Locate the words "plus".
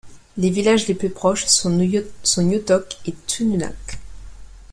0.95-1.11